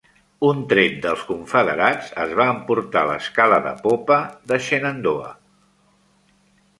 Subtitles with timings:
[0.45, 4.17] Un tret dels confederats es va emportar l'escala de popa
[4.53, 5.35] de "Shenandoah".